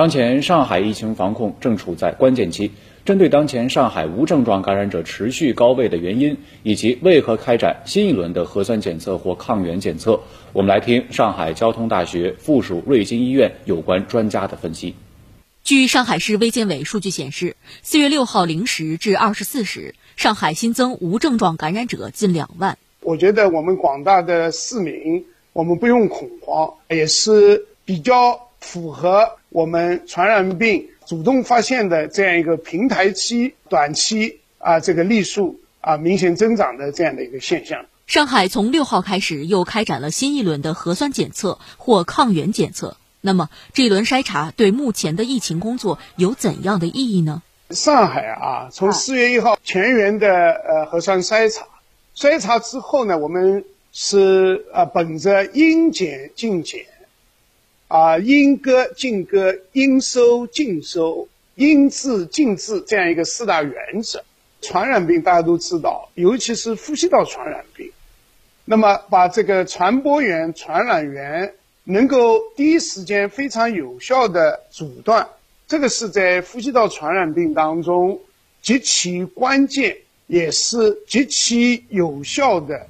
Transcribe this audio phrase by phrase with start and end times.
[0.00, 2.72] 当前上海疫情防控正处在关键期。
[3.04, 10.20] 针对当前上海无症状感染者持续高位的原因，以及为何开展新一轮的核酸检测或抗原检测，
[10.54, 14.94] 我们来听上海交通大学附属瑞金医院有关专家的分析。
[15.64, 22.78] 据上海市卫健委数据显示，四月六号零时至二十四时，上海新增无症状感染者近两万。
[23.02, 30.88] 我觉得我们广大的市民，我们不用恐慌，也是比较符合我们传染病。
[31.06, 37.84] 主动发现的这样一个平台期、短期啊，这个例数啊明显增长的这样的一个现象。
[38.06, 42.96] 上海从六号开始又开展了新一轮的核酸检测或抗原检测。
[43.20, 47.42] 那么，这一轮筛查对目前的疫情工作有怎样的意义呢？
[47.70, 51.66] 上海啊，从四月一号全员的呃核酸筛查，
[52.14, 56.84] 筛查之后呢，我们是啊本着应检尽检。
[57.90, 61.26] 啊，应割尽割，应收尽收，
[61.56, 64.22] 应治尽治，这样一个四大原则。
[64.60, 67.90] 传染病大家都知道，尤其是呼吸道传染病，
[68.64, 75.26] 那么把这个传播源、传染源能够第一时间非常有效的阻断，
[75.66, 78.20] 这个是在呼吸道传染病当中
[78.62, 79.96] 极其关键，
[80.28, 82.86] 也是极其有效的